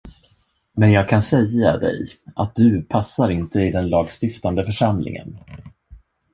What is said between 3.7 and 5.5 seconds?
den lagstiftande församlingen.